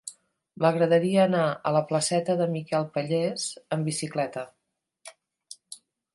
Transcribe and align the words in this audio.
M'agradaria 0.63 1.19
anar 1.25 1.43
a 1.47 1.73
la 1.75 1.83
placeta 1.91 2.37
de 2.39 2.47
Miquel 2.55 2.89
Pallés 2.97 3.47
amb 3.79 3.91
bicicleta. 3.93 4.49